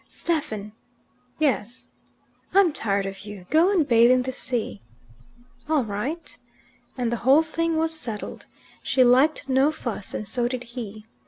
"Stephen!" 0.07 0.71
"Yes." 1.37 1.85
"I'm 2.55 2.73
tired 2.73 3.05
of 3.05 3.19
you. 3.19 3.45
Go 3.51 3.71
and 3.71 3.87
bathe 3.87 4.09
in 4.09 4.23
the 4.23 4.31
sea." 4.31 4.81
"All 5.69 5.83
right." 5.83 6.35
And 6.97 7.11
the 7.11 7.17
whole 7.17 7.43
thing 7.43 7.77
was 7.77 7.93
settled. 7.93 8.47
She 8.81 9.03
liked 9.03 9.47
no 9.47 9.71
fuss, 9.71 10.15
and 10.15 10.27
so 10.27 10.47
did 10.47 10.63
he. 10.63 11.05